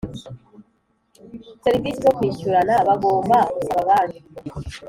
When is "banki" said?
3.89-4.19